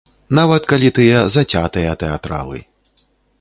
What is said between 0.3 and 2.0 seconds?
Нават калі тыя зацятыя